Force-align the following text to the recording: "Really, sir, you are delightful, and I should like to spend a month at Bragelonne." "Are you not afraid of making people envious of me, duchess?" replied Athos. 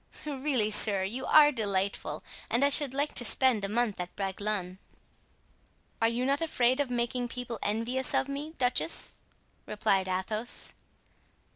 "Really, 0.25 0.71
sir, 0.71 1.03
you 1.03 1.27
are 1.27 1.51
delightful, 1.51 2.23
and 2.49 2.65
I 2.65 2.69
should 2.69 2.91
like 2.95 3.13
to 3.13 3.23
spend 3.23 3.63
a 3.63 3.69
month 3.69 3.99
at 3.99 4.15
Bragelonne." 4.15 4.79
"Are 6.01 6.07
you 6.07 6.25
not 6.25 6.41
afraid 6.41 6.79
of 6.79 6.89
making 6.89 7.27
people 7.27 7.59
envious 7.61 8.15
of 8.15 8.27
me, 8.27 8.55
duchess?" 8.57 9.21
replied 9.67 10.07
Athos. 10.07 10.73